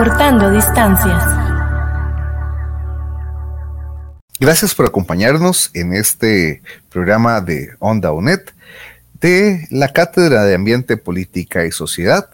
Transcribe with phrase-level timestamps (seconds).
[0.00, 1.22] Acortando distancias.
[4.40, 8.40] Gracias por acompañarnos en este programa de Onda UNED
[9.20, 12.30] de la Cátedra de Ambiente, Política y Sociedad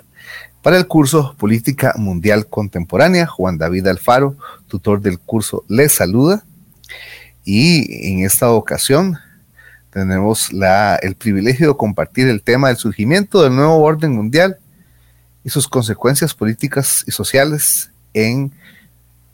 [0.62, 3.27] para el curso Política Mundial Contemporánea.
[3.27, 4.37] Juan David Alfaro,
[4.69, 6.45] tutor del curso, les saluda.
[7.45, 9.19] Y en esta ocasión
[9.91, 14.57] tenemos la, el privilegio de compartir el tema del surgimiento del nuevo orden mundial
[15.47, 18.51] y sus consecuencias políticas y sociales en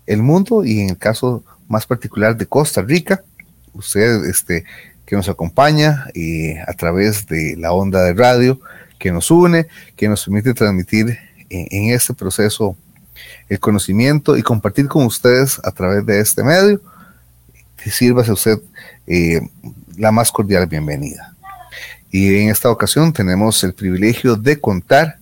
[0.06, 3.24] el mundo y en el caso más particular de Costa Rica.
[3.72, 4.64] Usted este,
[5.06, 8.60] que nos acompaña y a través de la onda de radio
[8.98, 12.76] que nos une, que nos permite transmitir en, en este proceso
[13.48, 16.82] el conocimiento y compartir con ustedes a través de este medio.
[17.86, 18.58] Sírvase usted
[19.06, 19.40] eh,
[19.96, 21.34] la más cordial bienvenida.
[22.10, 25.21] Y en esta ocasión tenemos el privilegio de contar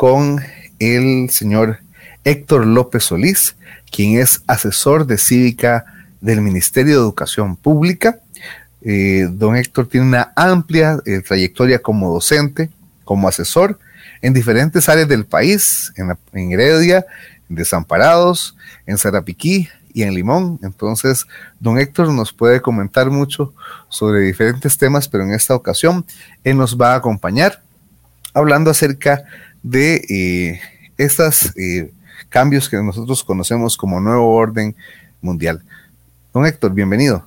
[0.00, 0.40] con
[0.78, 1.80] el señor
[2.24, 3.54] Héctor López Solís,
[3.90, 5.84] quien es asesor de cívica
[6.22, 8.18] del Ministerio de Educación Pública.
[8.80, 12.70] Eh, don Héctor tiene una amplia eh, trayectoria como docente,
[13.04, 13.78] como asesor
[14.22, 17.04] en diferentes áreas del país, en, en Heredia,
[17.50, 18.56] en Desamparados,
[18.86, 20.58] en Zarapiquí y en Limón.
[20.62, 21.26] Entonces,
[21.58, 23.52] don Héctor nos puede comentar mucho
[23.90, 26.06] sobre diferentes temas, pero en esta ocasión
[26.42, 27.60] él nos va a acompañar
[28.32, 29.24] hablando acerca de
[29.72, 30.60] eh,
[30.96, 31.92] estos eh,
[32.28, 34.74] cambios que nosotros conocemos como nuevo orden
[35.20, 35.62] mundial.
[36.32, 37.24] Don Héctor, bienvenido.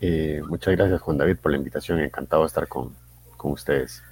[0.00, 2.00] Eh, muchas gracias, Juan David, por la invitación.
[2.00, 2.94] Encantado de estar con,
[3.36, 4.02] con ustedes.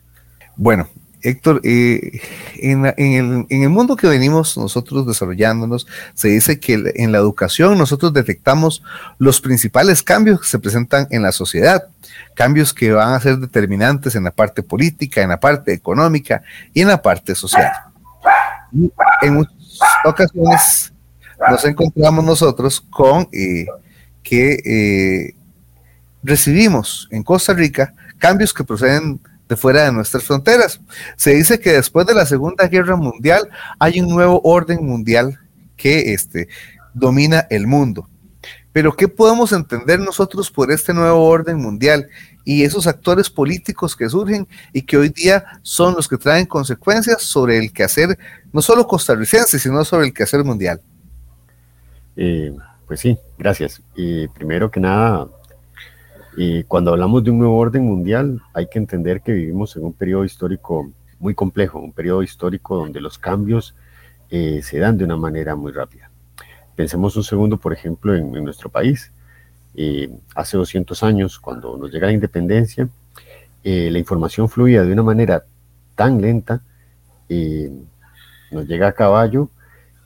[0.57, 0.89] Bueno,
[1.23, 2.21] Héctor, eh,
[2.56, 8.83] en, el, mundo que venimos nosotros desarrollándonos, se dice que en la educación nosotros detectamos
[9.19, 11.89] los principales cambios que se presentan en la sociedad,
[12.34, 16.43] cambios que van a ser determinantes en la parte política, en la parte económica
[16.73, 17.73] y en la parte social.
[19.23, 19.55] En muchas
[20.05, 20.93] ocasiones
[21.50, 23.67] nos encontramos nosotros con eh,
[24.23, 25.35] que eh,
[26.23, 30.81] recibimos en Costa Rica cambios que proceden de fuera de nuestras fronteras.
[31.17, 33.49] Se dice que después de la Segunda Guerra Mundial
[33.79, 35.39] hay un nuevo orden mundial
[35.77, 36.49] que este,
[36.95, 38.09] domina el mundo.
[38.73, 42.09] Pero ¿qué podemos entender nosotros por este nuevo orden mundial
[42.45, 47.23] y esos actores políticos que surgen y que hoy día son los que traen consecuencias
[47.23, 48.19] sobre el quehacer
[48.53, 50.81] no solo costarricense, sino sobre el quehacer mundial?
[52.17, 52.55] Eh,
[52.87, 53.81] pues sí, gracias.
[53.97, 55.27] Y primero que nada,
[56.41, 59.93] y cuando hablamos de un nuevo orden mundial, hay que entender que vivimos en un
[59.93, 60.88] periodo histórico
[61.19, 63.75] muy complejo, un periodo histórico donde los cambios
[64.31, 66.12] eh, se dan de una manera muy rápida.
[66.76, 69.10] Pensemos un segundo, por ejemplo, en, nuestro país.
[69.75, 72.88] Eh, hace 200 años, cuando nos llega la independencia,
[73.65, 75.44] eh, la información fluía de una manera
[75.97, 76.62] tan lenta,
[78.53, 79.50] nos llega a caballo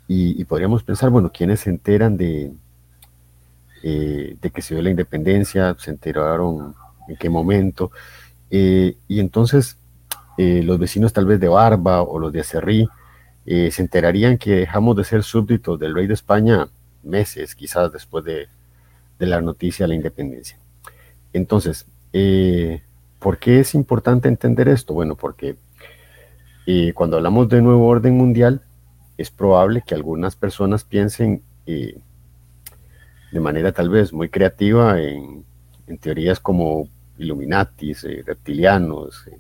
[0.09, 2.53] y, y podríamos pensar, bueno, ¿quiénes se enteran de,
[3.83, 6.75] eh, de que se dio la independencia, se enteraron
[7.09, 7.91] en qué momento,
[8.49, 9.77] eh, y entonces
[10.39, 12.89] eh, los vecinos tal vez de Barba o los de Acerrí
[13.45, 16.69] se enterarían que dejamos de ser súbditos del rey de España
[17.03, 18.47] meses quizás después de,
[19.19, 20.61] de la noticia de la independencia.
[21.33, 21.87] Entonces,
[23.19, 24.95] ¿por qué es importante entender esto?
[24.95, 25.57] Bueno, porque
[26.95, 28.63] cuando hablamos de nuevo orden mundial,
[29.19, 31.43] es probable que algunas personas piensen
[33.33, 35.45] de manera tal vez muy creativa en,
[36.01, 36.89] teorías como
[37.19, 39.37] Illuminatis, eh, reptilianos, eh,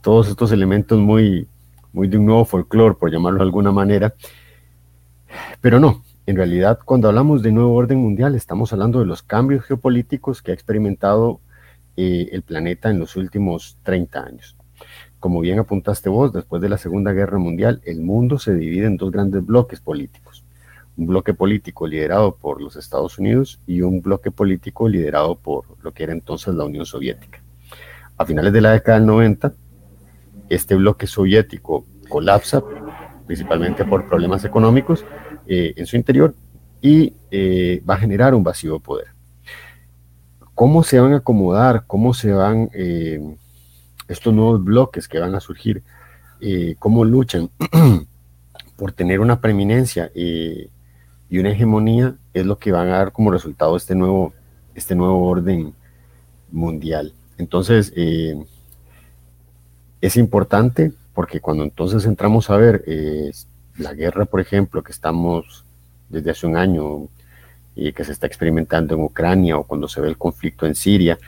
[0.00, 1.46] todos estos elementos muy,
[1.92, 4.14] muy de un nuevo folclore, por llamarlo de alguna manera.
[5.60, 9.64] Pero no, en realidad cuando hablamos de nuevo orden mundial estamos hablando de los cambios
[9.64, 11.40] geopolíticos que ha experimentado
[11.96, 14.56] eh, el planeta en los últimos 30 años.
[15.20, 18.96] Como bien apuntaste vos, después de la Segunda Guerra Mundial, el mundo se divide en
[18.96, 20.44] dos grandes bloques políticos
[20.96, 25.92] un bloque político liderado por los Estados Unidos y un bloque político liderado por lo
[25.92, 27.40] que era entonces la Unión Soviética.
[28.16, 29.54] A finales de la década del 90,
[30.50, 32.62] este bloque soviético colapsa,
[33.26, 35.04] principalmente por problemas económicos
[35.46, 36.34] eh, en su interior,
[36.82, 39.06] y eh, va a generar un vacío de poder.
[40.54, 41.84] ¿Cómo se van a acomodar?
[41.86, 43.36] ¿Cómo se van eh,
[44.08, 45.82] estos nuevos bloques que van a surgir?
[46.78, 47.50] ¿Cómo luchan
[48.76, 50.10] por tener una preeminencia
[51.30, 54.32] y, una hegemonía es lo que van a dar como resultado este nuevo,
[54.74, 55.72] este nuevo orden
[56.50, 57.14] mundial.
[57.38, 58.36] Entonces, eh,
[60.00, 63.30] es importante porque cuando entonces entramos a ver eh,
[63.78, 65.64] la guerra, por ejemplo, que estamos
[66.08, 67.08] desde hace un año
[67.74, 71.18] y que se está experimentando en Ucrania o cuando se ve el conflicto en Siria,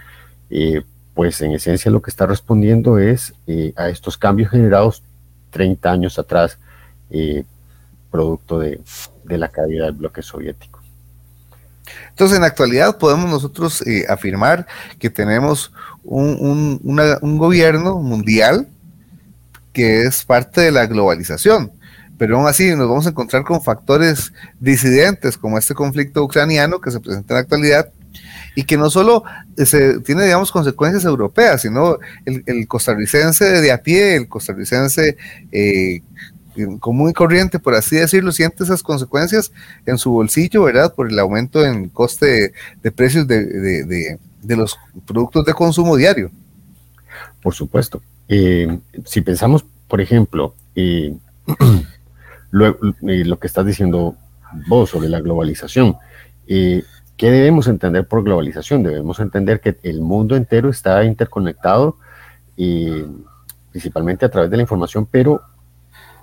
[0.50, 0.82] eh,
[1.14, 5.02] pues en esencia lo que está respondiendo es eh, a estos cambios generados
[5.50, 6.58] 30 años atrás,
[7.10, 7.44] eh,
[8.12, 8.80] producto de,
[9.26, 10.80] la caída del bloque soviético.
[12.10, 14.66] Entonces, en la actualidad podemos nosotros afirmar
[15.00, 15.72] que tenemos
[16.04, 18.68] un, un, gobierno mundial
[19.72, 21.72] que es parte de la globalización
[22.22, 26.92] pero aún así nos vamos a encontrar con factores disidentes como este conflicto ucraniano que
[26.92, 27.88] se presenta en la actualidad
[28.54, 29.24] y que no solo
[29.56, 35.16] se tiene, digamos, consecuencias europeas, sino el, costarricense de a pie, el costarricense
[35.50, 36.02] eh,
[36.80, 39.52] común y corriente, por así decirlo, siente esas consecuencias
[39.86, 40.94] en su bolsillo, ¿verdad?
[40.94, 42.52] Por el aumento en coste
[42.82, 46.30] de, precios de, los productos de consumo diario.
[47.42, 48.02] Por supuesto.
[48.28, 51.14] Eh, si pensamos, por ejemplo, eh,
[52.50, 54.16] lo, que estás diciendo
[54.68, 55.96] vos sobre la globalización.
[56.46, 56.82] Eh,
[57.16, 58.82] ¿Qué debemos entender por globalización?
[58.82, 61.96] Debemos entender que el mundo entero está interconectado,
[62.56, 63.06] eh,
[63.70, 65.42] principalmente a través de la información, pero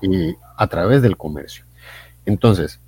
[0.02, 1.66] eh, a través del comercio.
[2.26, 2.80] Entonces,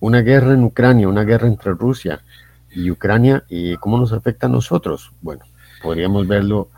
[0.00, 2.22] una guerra en Ucrania, una guerra entre Rusia
[2.70, 3.44] y Ucrania,
[3.80, 5.12] ¿cómo nos afecta a nosotros?
[5.22, 5.44] Bueno,
[5.82, 6.68] podríamos verlo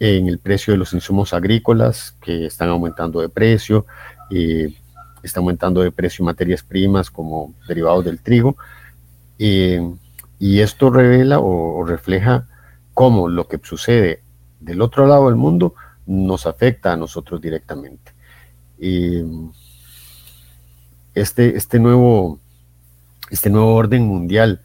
[0.00, 3.86] en el precio de los insumos agrícolas que están aumentando de precio,
[4.30, 4.72] eh,
[5.22, 8.56] está aumentando de precio materias primas como derivados del trigo.
[9.38, 9.80] Eh,
[10.38, 12.46] y esto revela o, refleja
[12.94, 14.22] cómo lo que sucede
[14.60, 15.74] del otro lado del mundo
[16.06, 18.12] nos afecta a nosotros directamente.
[21.14, 22.38] Este, este, nuevo,
[23.30, 24.60] este nuevo orden mundial,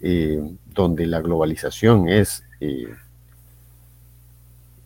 [0.00, 2.44] eh, donde la globalización es,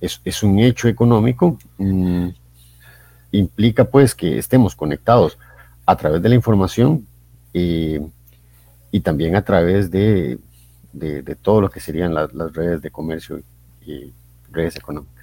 [0.01, 2.29] es, un hecho económico, mm,
[3.33, 5.39] implica pues que estemos conectados
[5.87, 7.07] a través de la información
[7.55, 8.01] eh,
[8.91, 10.39] y también a través de,
[11.43, 13.41] todo lo que serían las, redes de comercio
[13.85, 14.13] y
[14.51, 15.18] redes económicas.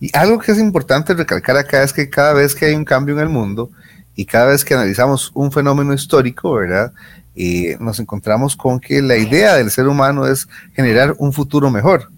[0.00, 3.14] Y algo que es importante recalcar acá es que cada vez que hay un cambio
[3.14, 3.70] en el mundo
[4.14, 6.92] y cada vez que analizamos un fenómeno histórico, ¿verdad?
[7.34, 12.08] Eh, nos encontramos con que la idea del ser humano es generar un futuro mejor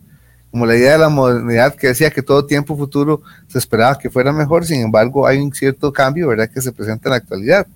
[0.50, 4.11] como la idea de la modernidad que decía que todo tiempo futuro se esperaba que
[4.11, 7.67] fuera mejor, sin embargo hay un cierto cambio, ¿verdad?, que se presenta en la actualidad,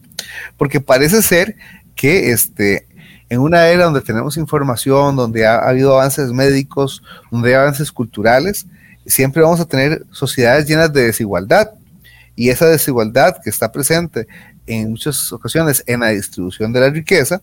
[0.57, 1.57] porque parece ser
[1.95, 2.89] que este,
[3.29, 8.67] en una era donde tenemos información, donde ha, habido avances médicos, donde hay avances culturales,
[9.07, 11.71] siempre vamos a tener sociedades llenas de desigualdad,
[12.37, 14.27] y esa desigualdad que está presente
[14.67, 17.41] en muchas ocasiones en la distribución de la riqueza,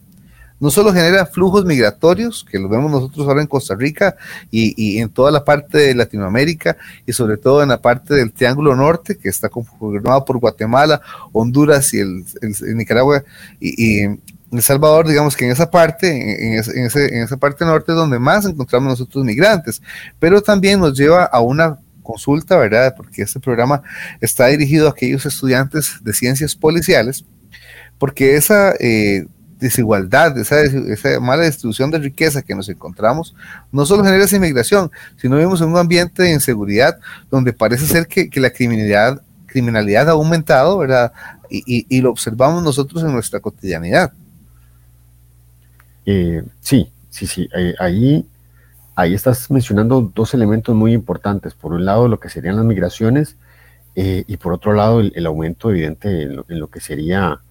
[0.60, 4.16] no solo genera flujos migratorios, que lo vemos nosotros ahora en Costa Rica
[4.52, 8.76] y, en toda la parte de Latinoamérica y sobre todo en la parte del Triángulo
[8.76, 12.26] Norte, que está conformado por Guatemala, Honduras y el,
[12.76, 13.24] Nicaragua
[13.60, 14.06] y,
[14.52, 18.90] El Salvador, digamos que en esa parte, en, esa parte norte es donde más encontramos
[18.90, 19.82] nosotros migrantes,
[20.20, 22.94] pero también nos lleva a una consulta, ¿verdad?
[22.96, 23.82] Porque este programa
[24.20, 27.24] está dirigido a aquellos estudiantes de ciencias policiales,
[27.98, 29.26] porque esa eh,
[29.62, 33.36] desigualdad, esa, mala distribución de riqueza que nos encontramos,
[33.72, 38.08] no solo genera esa inmigración, sino vivimos en un ambiente de inseguridad donde parece ser
[38.08, 41.14] que, la criminalidad, criminalidad ha aumentado, ¿verdad?
[41.50, 44.12] Y, lo observamos nosotros en nuestra cotidianidad.
[46.06, 47.50] Eh, sí, sí, sí.
[47.56, 48.26] Eh, ahí,
[48.96, 51.54] ahí estás mencionando dos elementos muy importantes.
[51.54, 53.36] Por un lado, lo que serían las migraciones
[53.96, 57.42] eh, y por otro lado, el, aumento evidente en lo, que sería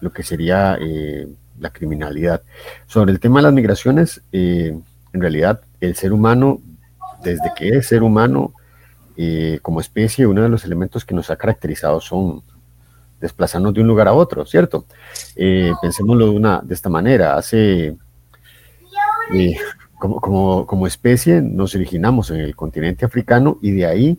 [0.00, 2.42] lo que sería eh, la criminalidad.
[2.86, 4.78] Sobre el tema de las migraciones, eh,
[5.12, 6.60] en realidad el ser humano,
[7.22, 8.52] desde que es ser humano,
[9.16, 12.42] eh, como especie, uno de los elementos que nos ha caracterizado son
[13.20, 14.86] desplazarnos de un lugar a otro, ¿cierto?
[15.34, 17.96] pensémoslo de, una, de esta manera, hace...
[19.98, 24.18] Como, como, como, especie nos originamos en el continente africano y de ahí,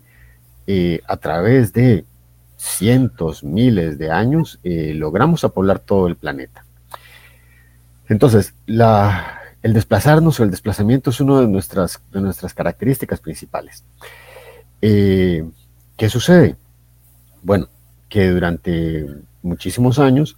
[1.08, 2.04] a través de
[2.58, 6.66] cientos, miles de años, eh, logramos apoblar todo el planeta.
[8.10, 13.84] Entonces, el desplazarnos o el desplazamiento es una de nuestras, de nuestras características principales.
[14.82, 15.48] Eh,
[15.96, 16.56] ¿Qué sucede?
[17.44, 17.70] Bueno,
[18.10, 19.06] que durante
[19.42, 20.38] muchísimos años,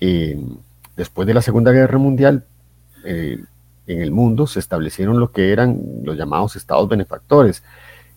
[0.00, 0.38] eh,
[0.96, 2.44] después de la Segunda Guerra Mundial,
[3.04, 3.46] en
[3.86, 7.62] el mundo se establecieron lo que eran los llamados estados benefactores,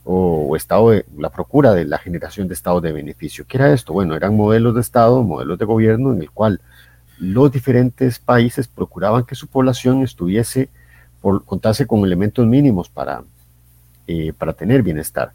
[0.04, 3.46] o, estado de la procura de la generación de estados de beneficio.
[3.48, 3.94] ¿Qué era esto?
[3.94, 6.62] Bueno, eran modelos de estado, modelos de gobierno en el cual
[7.20, 10.70] los diferentes países procuraban que su población estuviese,
[11.22, 13.24] por, contase con elementos mínimos para,
[14.08, 15.34] eh, para tener bienestar.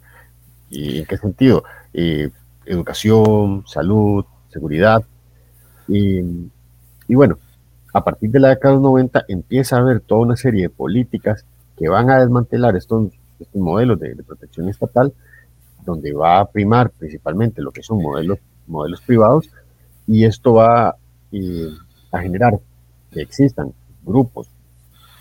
[0.69, 1.63] ¿Y en qué sentido?
[1.93, 2.29] Eh,
[2.67, 5.03] educación, salud, seguridad.
[5.87, 6.21] Y,
[7.09, 7.37] bueno,
[7.93, 10.69] a partir de la década de los 90 empieza a haber toda una serie de
[10.69, 11.45] políticas
[11.77, 13.11] que van a desmantelar estos,
[13.53, 15.13] modelos de, protección estatal,
[15.85, 19.49] donde va a primar principalmente lo que son modelos, modelos privados,
[20.07, 20.95] y esto va
[21.31, 21.69] eh,
[22.11, 22.59] a generar
[23.11, 24.49] que existan grupos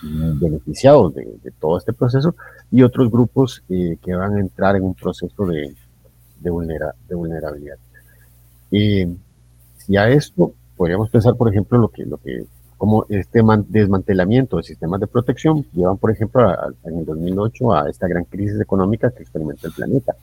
[0.03, 2.35] beneficiados de, todo este proceso
[2.71, 5.75] y otros grupos eh, que van a entrar en un proceso de,
[6.51, 7.79] de, de vulnerabilidad.
[8.71, 9.07] Y
[9.77, 14.63] si a esto podríamos pensar, por ejemplo, lo que, lo que como este desmantelamiento de
[14.63, 16.53] sistemas de protección llevan, por ejemplo,
[16.85, 20.15] en el 2008 a esta gran crisis económica que experimenta el planeta.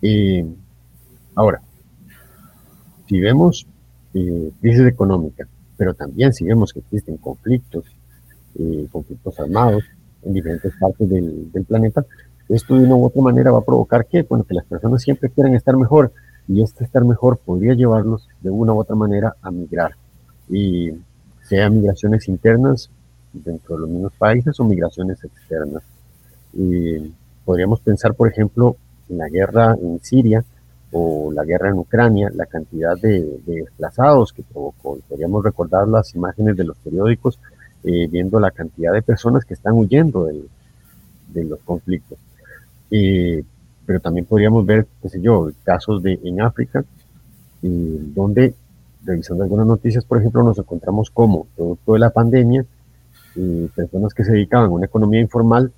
[0.00, 0.44] Y
[1.34, 1.60] ahora,
[3.06, 3.66] si vemos
[4.14, 7.84] eh, crisis económica, pero también si vemos que existen conflictos,
[8.58, 9.84] eh, conflictos armados
[10.22, 12.06] en diferentes partes del, planeta,
[12.48, 15.30] esto de una u otra manera va a provocar que, bueno, que las personas siempre
[15.30, 16.12] quieran estar mejor
[16.46, 19.92] y este estar mejor podría llevarlos de una u otra manera a migrar.
[20.48, 20.92] Y
[21.42, 22.90] sea migraciones internas
[23.32, 25.82] dentro de los mismos países o migraciones externas.
[26.52, 27.12] Y
[27.44, 28.76] podríamos pensar, por ejemplo,
[29.08, 30.44] en la guerra en Siria
[30.92, 34.98] o la guerra en Ucrania, la cantidad de, desplazados que provocó.
[35.08, 37.38] Podríamos recordar las imágenes de los periódicos
[37.82, 42.18] eh, viendo la cantidad de personas que están huyendo de los conflictos.
[42.90, 46.84] Pero también podríamos ver, qué sé yo, casos de, en África,
[47.62, 48.54] donde
[49.04, 52.64] revisando algunas noticias, por ejemplo, nos encontramos como, producto de la pandemia,
[53.36, 55.72] y personas que se dedicaban a una economía informal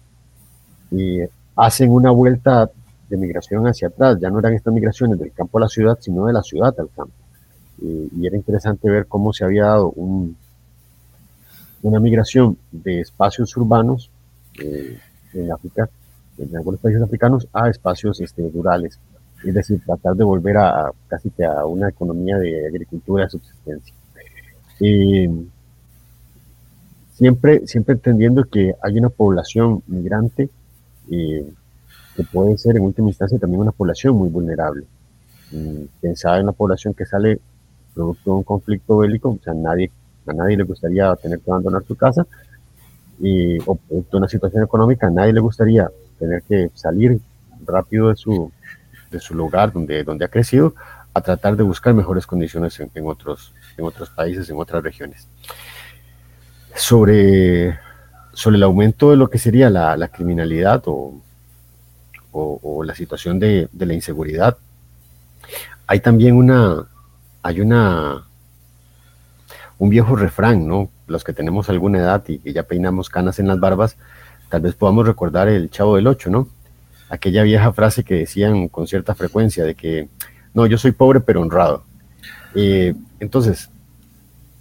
[0.90, 1.20] y
[1.56, 2.70] hacen una vuelta
[3.08, 4.18] de migración hacia atrás.
[4.20, 6.90] Ya no eran estas migraciones del campo a la ciudad, sino de la ciudad al
[6.94, 7.14] campo.
[7.80, 10.36] Y, era interesante ver cómo se había dado un,
[11.82, 14.10] una migración de espacios urbanos
[14.62, 14.98] eh,
[15.34, 15.88] en África,
[16.38, 18.98] en algunos países africanos, a espacios este, rurales
[19.44, 23.94] es decir, tratar de volver a, casi que a una economía de agricultura de subsistencia.
[27.12, 30.48] siempre, siempre entendiendo que hay una población migrante
[31.08, 34.84] que puede ser en última instancia también una población muy vulnerable.
[36.00, 37.38] Pensaba en la población que sale
[37.94, 39.90] producto de un conflicto bélico, o sea, nadie,
[40.26, 42.26] a nadie le gustaría tener que abandonar su casa,
[43.66, 45.88] o producto una situación económica, a nadie le gustaría
[46.18, 47.20] tener que salir
[47.64, 48.52] rápido de su,
[49.10, 50.74] de su lugar donde, donde ha crecido
[51.14, 55.26] a tratar de buscar mejores condiciones en, otros, en otros países, en otras regiones.
[56.74, 57.78] Sobre,
[58.34, 61.22] sobre el aumento de lo que sería la, criminalidad o,
[62.32, 64.58] o, la situación de, de, la inseguridad,
[65.86, 66.86] hay también una,
[67.42, 68.26] hay una,
[69.78, 70.90] un viejo refrán, ¿no?
[71.06, 73.96] Los que tenemos alguna edad y que ya peinamos canas en las barbas,
[74.48, 76.48] tal vez podamos recordar el Chavo del Ocho, ¿no?
[77.08, 80.08] aquella vieja frase que decían con cierta frecuencia de que,
[80.54, 81.84] no, yo soy pobre pero honrado.
[82.54, 83.70] Eh, entonces,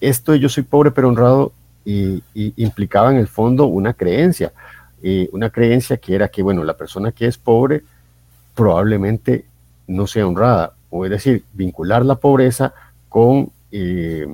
[0.01, 4.51] esto de yo soy pobre pero honrado y, implicaba en el fondo una creencia,
[5.01, 7.83] eh, una creencia que era que, bueno, la persona que es pobre
[8.53, 9.45] probablemente
[9.87, 12.73] no sea honrada, o es decir, vincular la pobreza
[13.09, 14.27] con eh,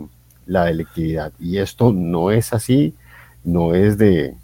[0.46, 1.34] la delictividad.
[1.40, 2.96] Y esto no es así,
[3.44, 4.36] no es de,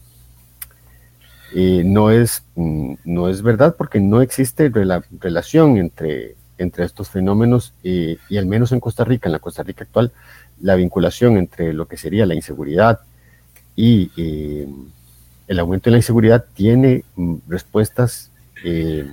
[1.54, 4.72] no, es, mm, no es verdad porque no existe
[5.20, 9.84] relación entre, entre estos fenómenos y al menos en Costa Rica, en la Costa Rica
[9.84, 10.12] actual,
[10.62, 13.00] la vinculación entre lo que sería la inseguridad
[13.76, 14.12] y
[15.48, 18.30] el aumento de la inseguridad tiene mm, respuestas
[18.64, 19.12] eh,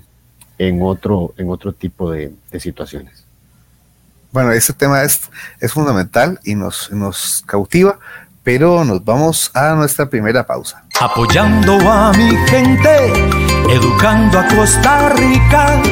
[0.58, 3.24] en, otro, en otro tipo de, situaciones.
[4.32, 8.00] Bueno, ese tema es, es fundamental y nos, nos cautiva
[8.44, 10.84] pero nos vamos a nuestra primera pausa.
[11.00, 13.12] Apoyando a mi gente,
[13.70, 15.82] educando a Costa Rica,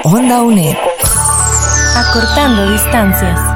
[0.04, 0.76] Onda UNED,
[1.96, 3.49] acortando distancias.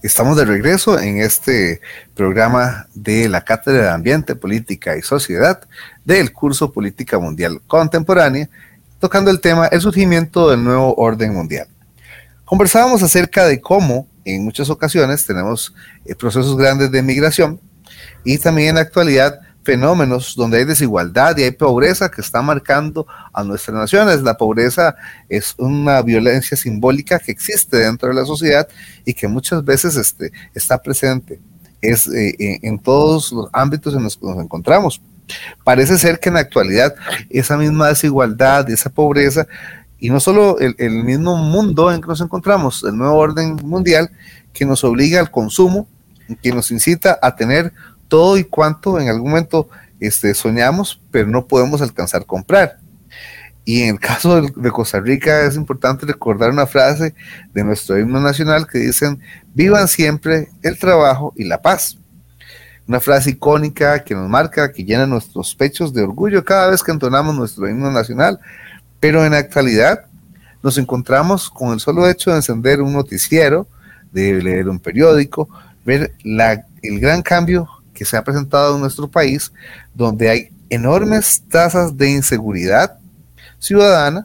[0.00, 1.80] Estamos de regreso en este
[2.14, 5.60] programa de la Cátedra de Ambiente, Política y Sociedad
[6.04, 8.48] del curso Política Mundial Contemporánea,
[9.00, 11.66] tocando el tema el surgimiento del nuevo orden mundial.
[12.44, 15.74] Conversábamos acerca de cómo en muchas ocasiones tenemos
[16.04, 17.60] eh, procesos grandes de migración
[18.22, 23.06] y también en la actualidad fenómenos donde hay desigualdad y hay pobreza que está marcando
[23.34, 24.22] a nuestras naciones.
[24.22, 24.96] La pobreza
[25.28, 28.66] es una violencia simbólica que existe dentro de la sociedad
[29.04, 31.38] y que muchas veces este, está presente
[31.82, 35.02] es, eh, en todos los ámbitos en los que nos encontramos.
[35.64, 36.94] Parece ser que en la actualidad
[37.28, 39.46] esa misma desigualdad, y esa pobreza,
[39.98, 44.10] y no solo el, el mismo mundo en que nos encontramos, el nuevo orden mundial,
[44.54, 45.86] que nos obliga al consumo,
[46.42, 47.74] que nos incita a tener
[48.08, 49.68] todo y cuanto en algún momento
[50.00, 52.78] este, soñamos, pero no podemos alcanzar a comprar.
[53.64, 57.14] Y en el caso de, Costa Rica es importante recordar una frase
[57.52, 59.20] de nuestro himno nacional que dicen,
[59.54, 61.98] vivan siempre el trabajo y la paz.
[62.86, 66.90] Una frase icónica que nos marca, que llena nuestros pechos de orgullo cada vez que
[66.90, 68.40] entonamos nuestro himno nacional.
[68.98, 70.06] Pero en la actualidad
[70.62, 73.66] nos encontramos con el solo hecho de encender un noticiero,
[74.10, 75.48] de leer un periódico,
[75.84, 79.50] ver el gran cambio que se ha presentado en nuestro país,
[79.92, 82.96] donde hay enormes tasas de inseguridad
[83.58, 84.24] ciudadana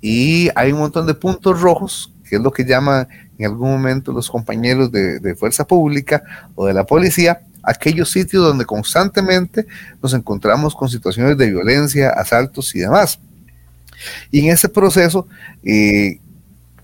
[0.00, 4.12] y hay un montón de puntos rojos, que es lo que llaman en algún momento
[4.12, 6.22] los compañeros de, fuerza pública
[6.54, 9.66] o de la policía, aquellos sitios donde constantemente
[10.00, 13.18] nos encontramos con situaciones de violencia, asaltos y demás.
[14.30, 15.26] Y en ese proceso
[15.64, 16.20] eh,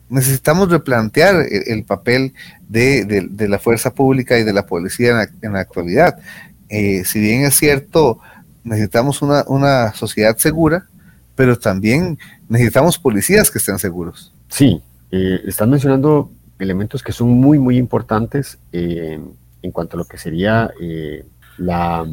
[0.08, 2.34] necesitamos replantear el, papel
[2.68, 6.18] de, la fuerza pública y de la policía en la, actualidad.
[6.68, 8.20] Eh, si bien es cierto,
[8.64, 10.86] necesitamos una, sociedad segura,
[11.34, 14.32] pero también necesitamos policías que estén seguros.
[14.48, 19.20] Sí, eh, están mencionando elementos que son muy, muy importantes eh,
[19.62, 20.70] en cuanto a lo que sería
[21.58, 22.06] la,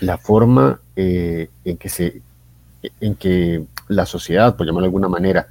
[0.00, 2.20] la, forma en, que se,
[3.00, 5.46] en que la sociedad, por llamarlo de alguna manera,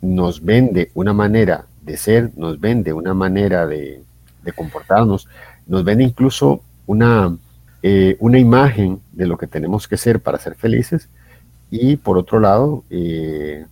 [0.00, 4.02] nos vende una manera de ser, nos vende una manera de,
[4.54, 5.28] comportarnos,
[5.66, 7.36] nos vende incluso una,
[7.82, 11.08] eh, una imagen de lo que tenemos que ser para ser felices
[11.68, 13.66] y por otro lado eh,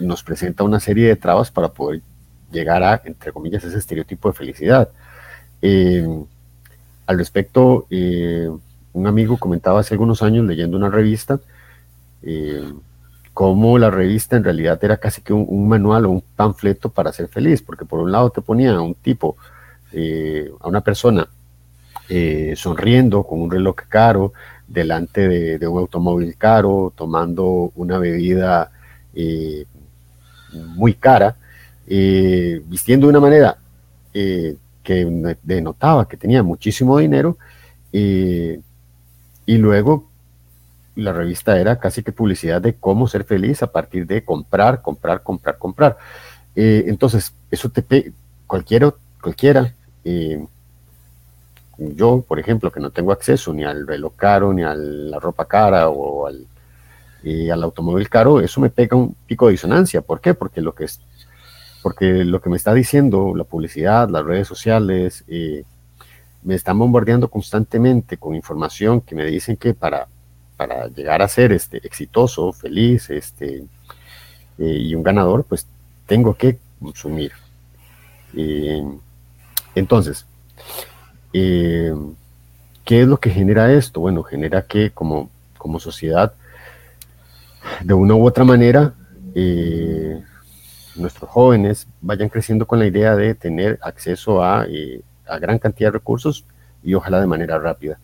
[0.00, 2.02] nos presenta una serie de trabas para poder
[2.50, 4.88] llegar a, entre comillas, ese estereotipo de felicidad.
[5.62, 6.06] Eh,
[7.06, 7.86] al respecto,
[8.92, 11.38] un amigo comentaba hace algunos años leyendo una revista
[13.36, 17.28] cómo la revista en realidad era casi que un, manual o un panfleto para ser
[17.28, 19.36] feliz, porque por un lado te ponía a un tipo,
[19.92, 21.28] eh, a una persona
[22.08, 24.32] eh, sonriendo con un reloj caro,
[24.66, 28.72] delante de, un automóvil caro, tomando una bebida
[29.14, 29.66] eh,
[30.74, 31.36] muy cara,
[31.86, 33.58] vistiendo de una manera
[34.14, 37.36] que denotaba que tenía muchísimo dinero,
[37.92, 38.62] y
[39.46, 40.08] luego
[40.96, 45.22] la revista era casi que publicidad de cómo ser feliz a partir de comprar, comprar,
[45.22, 45.98] comprar, comprar.
[46.56, 48.12] Eh, entonces, eso te
[48.46, 49.72] cualquiera, cualquiera
[50.04, 50.44] eh,
[51.78, 55.44] yo, por ejemplo, que no tengo acceso ni al reloj caro, ni a la ropa
[55.44, 56.46] cara o al,
[57.22, 60.00] eh, al automóvil caro, eso me pega un pico de disonancia.
[60.00, 60.32] ¿Por qué?
[60.32, 60.98] Porque lo que es,
[61.82, 65.24] porque lo que me está diciendo la publicidad, las redes sociales,
[66.42, 70.08] me están bombardeando constantemente con información que me dicen que para
[70.56, 73.64] para llegar a ser este, exitoso, feliz este,
[74.58, 75.66] eh, y un ganador, pues
[76.06, 77.32] tengo que consumir.
[78.34, 78.82] Eh,
[79.74, 80.26] entonces,
[81.32, 81.94] eh,
[82.84, 84.00] ¿qué es lo que genera esto?
[84.00, 86.32] Bueno, genera que como, como sociedad,
[87.82, 88.94] de una u otra manera,
[90.94, 94.66] nuestros jóvenes vayan creciendo con la idea de tener acceso a,
[95.26, 96.46] a gran cantidad de recursos
[96.82, 97.98] y ojalá de manera rápida.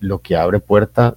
[0.00, 1.16] lo que abre puerta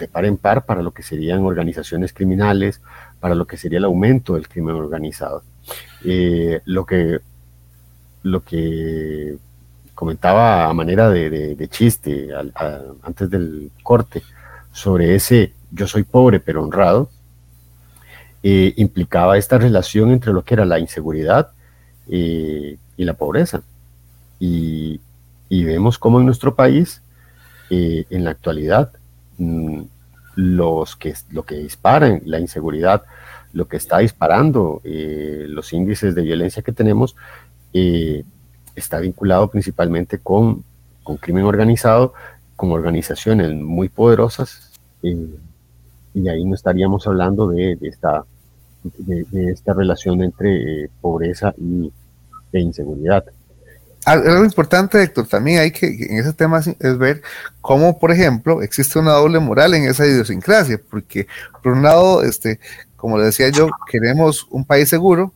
[0.00, 2.80] de par en par para lo que serían organizaciones criminales,
[3.20, 5.44] para lo que sería el aumento del crimen organizado.
[6.04, 7.20] Eh, lo, que,
[8.22, 9.36] lo que
[9.94, 12.30] comentaba a manera de, chiste
[13.02, 14.22] antes del corte
[14.72, 17.10] sobre ese yo soy pobre pero honrado,
[18.42, 21.52] eh, implicaba esta relación entre lo que era la inseguridad
[22.08, 23.62] eh, y la pobreza.
[24.40, 25.00] Y,
[25.50, 27.02] vemos cómo en nuestro país,
[27.68, 28.92] en la actualidad,
[30.36, 33.02] los que, lo que disparan la inseguridad,
[33.52, 37.16] lo que está disparando eh, los índices de violencia que tenemos,
[37.72, 38.24] eh,
[38.76, 40.64] está vinculado principalmente con,
[41.02, 42.14] con, crimen organizado,
[42.56, 44.72] con organizaciones muy poderosas,
[45.02, 45.28] eh,
[46.14, 48.24] y ahí no estaríamos hablando de, esta,
[48.82, 51.92] de, esta relación entre pobreza y,
[52.52, 53.24] e inseguridad.
[54.10, 57.22] Algo importante, Héctor, también hay que, en ese tema es ver
[57.60, 61.28] cómo, por ejemplo, existe una doble moral en esa idiosincrasia, porque
[61.62, 62.58] por un lado, este,
[62.96, 65.32] como le decía yo, queremos un país seguro,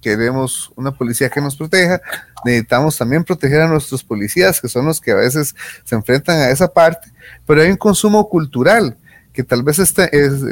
[0.00, 2.00] queremos una policía que nos proteja,
[2.46, 6.50] necesitamos también proteger a nuestros policías, que son los que a veces se enfrentan a
[6.50, 7.12] esa parte,
[7.46, 8.96] pero hay un consumo cultural
[9.34, 10.08] que tal vez este,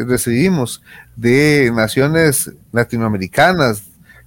[0.07, 0.83] recibimos
[1.17, 3.85] de naciones latinoamericanas,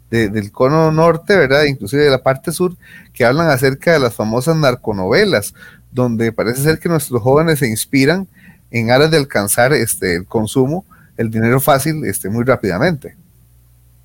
[0.10, 1.63] del cono norte, ¿verdad?
[1.63, 2.76] Inclusive de la parte sur,
[3.13, 5.54] que hablan acerca de las famosas narconovelas,
[5.91, 8.28] donde parece ser que nuestros jóvenes se inspiran
[8.72, 10.86] en aras de alcanzar este, el consumo,
[11.18, 13.15] el dinero fácil, este, muy rápidamente.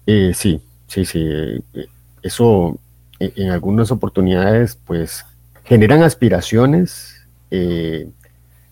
[0.06, 1.18] Eh, sí, sí, sí.
[1.20, 1.86] Eh,
[2.22, 2.78] eso
[3.18, 5.24] eh, en algunas oportunidades, pues,
[5.64, 7.16] generan aspiraciones,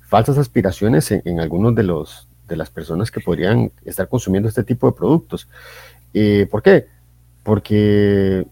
[0.09, 4.87] falsas aspiraciones en, algunos de los de las personas que podrían estar consumiendo este tipo
[4.87, 5.49] de productos.
[6.51, 6.87] ¿Por qué?
[7.49, 8.47] Porque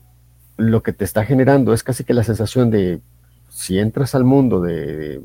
[0.56, 3.02] lo que te está generando es casi que la sensación de
[3.50, 5.20] si entras al mundo de,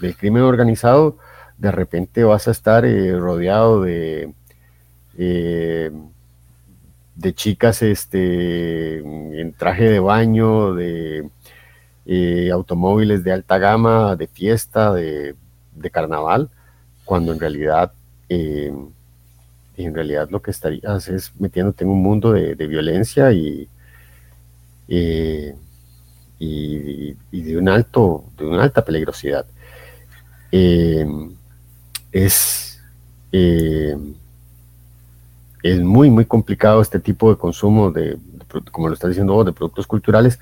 [0.00, 1.18] del crimen organizado,
[1.58, 2.82] de repente vas a estar
[3.18, 4.32] rodeado de
[7.20, 11.28] de chicas este, en traje de baño, de
[12.06, 15.36] eh, automóviles de alta gama, de fiesta, de,
[15.92, 16.48] carnaval,
[17.04, 17.92] cuando en realidad,
[19.82, 23.68] eh, en realidad lo que estarías es metiéndote en un mundo de, violencia y,
[24.88, 25.52] y,
[27.30, 29.46] de un alto, de una alta peligrosidad.
[32.12, 32.66] es
[35.62, 38.18] es muy, muy complicado este tipo de consumo de,
[38.70, 40.38] como lo estás diciendo vos, de productos culturales,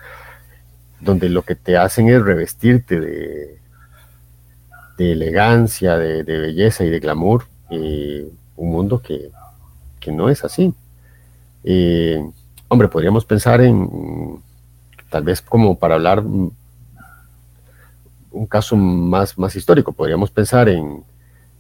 [1.00, 3.58] donde lo que te hacen es revestirte de,
[4.96, 9.30] de elegancia, de, belleza y de glamour, eh, un mundo que,
[10.10, 10.72] no es así.
[11.64, 12.18] Eh,
[12.68, 14.40] hombre, podríamos pensar en,
[15.10, 16.52] tal vez como para hablar un
[18.48, 21.04] caso más, más histórico, podríamos pensar en,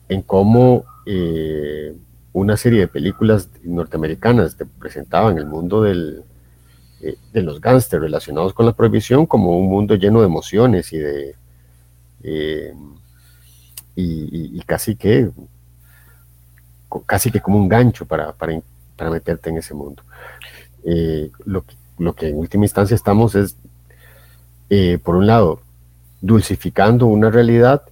[0.08, 1.94] en cómo eh,
[2.32, 6.22] una serie de películas norteamericanas que presentaban el mundo del,
[7.02, 10.98] eh, de los gángsters relacionados con la prohibición como un mundo lleno de emociones y
[10.98, 11.34] de
[13.94, 15.30] y, casi que
[17.06, 18.60] casi que como un gancho para, para,
[18.96, 20.02] para meterte en ese mundo.
[20.84, 21.64] Eh, lo,
[21.98, 23.56] lo, que en última instancia estamos es,
[25.02, 25.60] por un lado,
[26.20, 27.82] dulcificando una realidad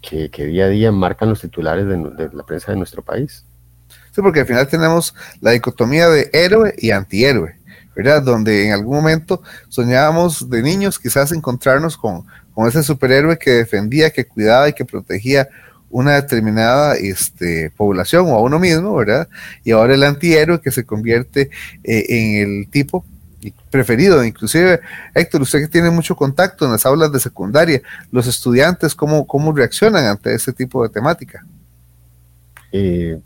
[0.00, 3.44] que, día a día marcan los titulares de, la prensa de nuestro país.
[4.12, 7.56] Sí, porque al final tenemos la dicotomía de héroe y antihéroe,
[7.94, 8.22] ¿verdad?
[8.22, 14.10] Donde en algún momento soñábamos de niños quizás encontrarnos con, con ese superhéroe que defendía,
[14.10, 15.48] que cuidaba y que protegía
[15.90, 19.28] una determinada este, población o a uno mismo, ¿verdad?
[19.64, 21.50] Y ahora el antihéroe que se convierte
[21.84, 23.04] eh, en el tipo
[23.70, 24.24] preferido.
[24.24, 24.80] Inclusive,
[25.14, 29.52] Héctor, usted que tiene mucho contacto en las aulas de secundaria, los estudiantes, ¿cómo, cómo
[29.52, 31.44] reaccionan ante ese tipo de temática?
[32.72, 33.18] Eh,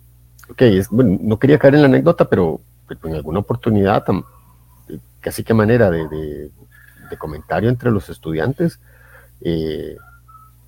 [0.48, 2.60] ok, bueno, no quería caer en la anécdota, pero,
[3.04, 4.04] en alguna oportunidad,
[5.20, 6.50] casi que manera de,
[7.18, 8.80] comentario entre los estudiantes,
[9.42, 9.96] eh,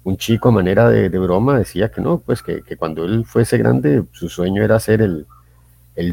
[0.05, 4.05] un chico a manera de, broma decía que no, pues que, cuando él fuese grande,
[4.13, 5.27] su sueño era ser el,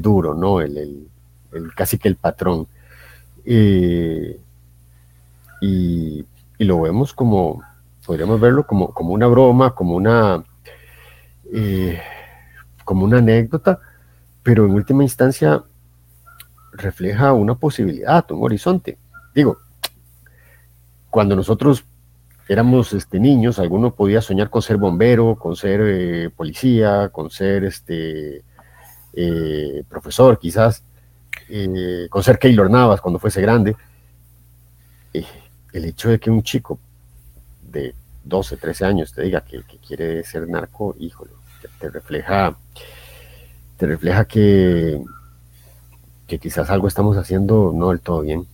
[0.02, 0.62] duro, ¿no?
[0.62, 1.08] El,
[1.76, 2.68] casi que el patrón.
[3.46, 4.40] Eh,
[5.62, 6.26] y,
[6.60, 7.62] lo vemos como,
[8.06, 10.44] podríamos verlo como, como una broma, como una,
[11.52, 12.00] eh,
[12.86, 13.80] como una anécdota,
[14.44, 15.64] pero en última instancia
[16.72, 18.98] refleja una posibilidad, un horizonte.
[19.34, 19.58] Digo,
[21.10, 21.84] cuando nosotros
[22.52, 27.64] éramos este, niños, alguno podía soñar con ser bombero, con ser eh, policía, con ser
[27.64, 28.44] este,
[29.88, 30.84] profesor quizás,
[31.48, 33.78] eh, con ser Keylor Navas cuando fuese grande,
[35.14, 35.26] eh,
[35.72, 36.78] el hecho de que un chico
[37.62, 41.32] de 12, 13 años te diga que, quiere ser narco, híjole,
[41.80, 42.58] te, refleja,
[43.78, 45.02] te refleja que,
[46.28, 48.46] que quizás algo estamos haciendo no del todo bien.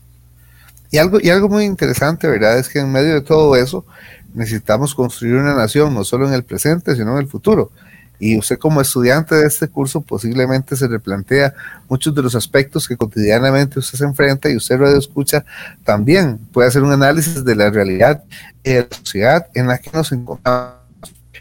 [0.92, 2.58] Y algo, y algo muy interesante, ¿verdad?
[2.58, 3.86] Es que en medio de todo eso
[4.34, 7.72] necesitamos construir una nación, no solo en el presente, sino en el futuro
[8.20, 11.54] y usted como estudiante de este curso posiblemente se replantea
[11.88, 15.46] muchos de los aspectos que cotidianamente usted se enfrenta y usted lo escucha
[15.84, 16.40] también.
[16.52, 18.24] Puede hacer un análisis de la realidad
[18.64, 20.78] de la sociedad en la que nos encontramos.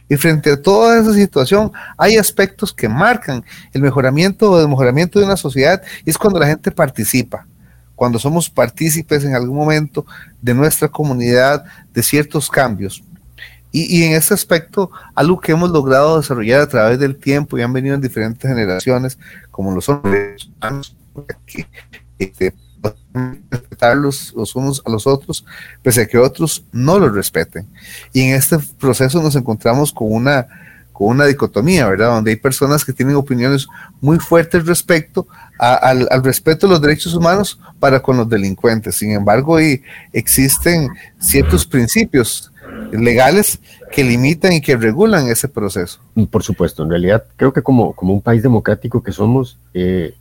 [0.08, 5.24] Y frente a toda esa situación, hay aspectos que marcan el mejoramiento o desmejoramiento de
[5.24, 7.46] una sociedad y es cuando la gente participa,
[7.96, 10.06] cuando somos partícipes en algún momento
[10.40, 13.02] de nuestra comunidad de ciertos cambios.
[13.72, 17.74] Y, en ese aspecto, algo que hemos logrado desarrollar a través del tiempo y han
[17.74, 19.18] venido en diferentes generaciones,
[19.50, 20.48] como los hombres,
[21.44, 21.66] que
[22.18, 22.54] este,
[23.50, 25.44] respetarlos los unos a los otros,
[25.82, 27.66] pese a que otros no los respeten.
[28.12, 30.46] Y en este proceso nos encontramos con una,
[30.96, 32.08] con una dicotomía, ¿verdad?
[32.08, 33.66] Donde hay personas que tienen opiniones
[34.00, 35.28] muy fuertes respecto
[35.58, 38.94] al, respeto de los derechos humanos para con los delincuentes.
[38.94, 39.58] Sin embargo,
[40.14, 42.50] existen ciertos principios
[42.92, 43.60] legales
[43.92, 46.00] que limitan y que regulan ese proceso.
[46.30, 50.14] Por supuesto, en realidad creo que como, como un país democrático que somos, eh,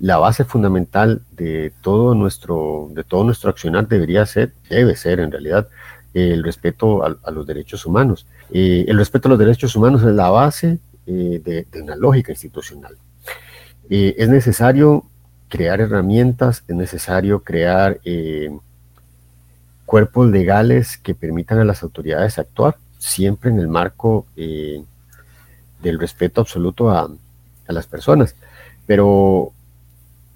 [0.00, 5.30] la base fundamental de todo nuestro, de todo nuestro accionar debería ser, debe ser en
[5.30, 5.68] realidad,
[6.14, 8.26] el respeto a, los derechos humanos.
[8.52, 12.96] Eh, el respeto a los derechos humanos es la base eh, de, una lógica institucional.
[13.88, 15.04] es necesario
[15.48, 18.00] crear herramientas, es necesario crear
[19.88, 24.84] cuerpos legales que permitan a las autoridades actuar, siempre en el marco eh,
[25.82, 27.08] del respeto absoluto a,
[27.68, 28.34] las personas.
[28.86, 29.52] Pero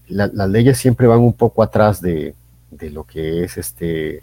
[0.08, 2.34] las leyes siempre van un poco atrás de,
[2.70, 4.22] lo que es este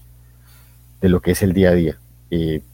[0.99, 1.97] de lo que es el día a día.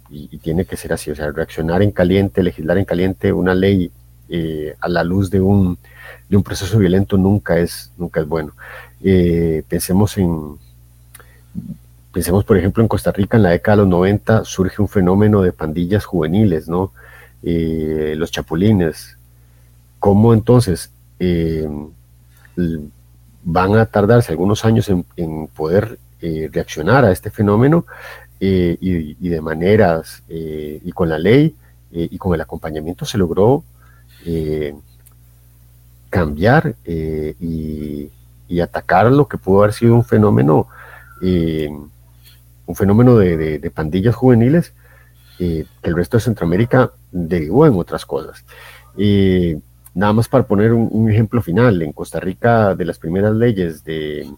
[0.10, 3.92] Y, tiene que ser así, o sea, reaccionar en caliente, legislar en caliente una ley
[4.30, 5.78] eh, a la luz de un,
[6.30, 8.54] de un proceso violento nunca es, nunca es bueno.
[9.04, 10.58] Eh, pensemos en,
[12.12, 15.42] Pensemos, por ejemplo, en Costa Rica en la década de los 90 surge un fenómeno
[15.42, 16.94] de pandillas juveniles, ¿no?
[17.44, 19.18] Eh, los chapulines.
[20.00, 20.92] ¿Cómo entonces
[23.46, 27.86] van a tardarse algunos años en, poder eh, reaccionar a este fenómeno
[28.40, 31.56] y, de maneras y con la ley
[31.92, 33.64] y con el acompañamiento se logró
[36.10, 38.10] cambiar y,
[38.62, 40.68] atacar lo que pudo haber sido un fenómeno
[42.66, 44.74] un fenómeno de, pandillas juveniles
[45.40, 48.44] eh, que el resto de Centroamérica derivó en otras cosas.
[49.94, 54.30] nada más para poner un, ejemplo final, en Costa Rica de las primeras leyes de,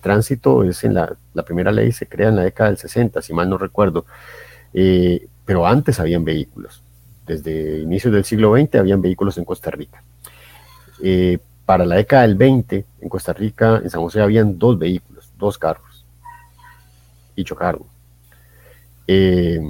[0.00, 3.48] tránsito, es en la, primera ley se crea en la década del 60, si mal
[3.48, 4.04] no recuerdo,
[4.74, 6.82] eh, pero antes habían vehículos.
[7.26, 10.02] Desde inicios del siglo XX habían vehículos en Costa Rica.
[11.02, 15.32] Eh, para la década del 20, en Costa Rica, en San José, habían dos vehículos,
[15.38, 16.04] dos carros
[17.34, 17.82] y chocaron.
[19.06, 19.60] Eh,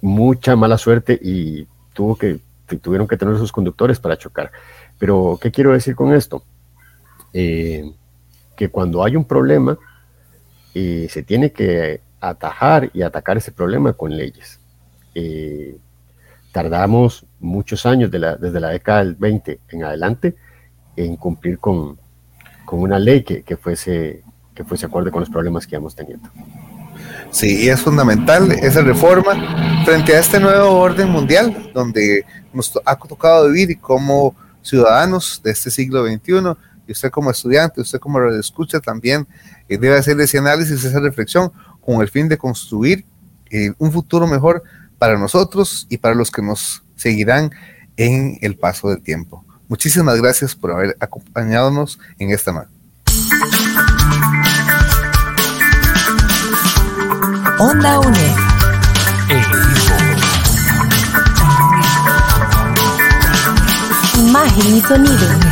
[0.00, 2.40] mucha mala suerte y tuvo que,
[2.80, 4.52] tuvieron que tener sus conductores para chocar.
[4.98, 6.44] Pero, ¿qué quiero decir con esto?
[8.56, 9.78] Que cuando hay un problema,
[10.74, 14.58] eh, se tiene que atajar y atacar ese problema con leyes.
[16.52, 20.36] tardamos muchos años, desde la década del 20 en adelante,
[20.96, 21.98] en cumplir con,
[22.70, 24.22] una ley que, que fuese
[24.54, 26.28] que fuese acorde con los problemas que hemos teniendo.
[27.30, 33.48] Sí, es fundamental esa reforma frente a este nuevo orden mundial donde nos ha tocado
[33.48, 36.54] vivir como ciudadanos de este siglo XXI,
[36.86, 39.26] y usted como estudiante, usted como escucha también,
[39.68, 43.04] eh, debe hacer ese análisis, esa reflexión con el fin de construir
[43.50, 44.62] eh, un futuro mejor
[44.98, 47.50] para nosotros y para los que nos seguirán
[47.96, 49.44] en el paso del tiempo.
[49.68, 51.86] Muchísimas gracias por haber acompañado
[52.18, 52.70] en esta noche.
[57.58, 58.36] Onda UNED.
[64.18, 65.51] Imagen y sonido.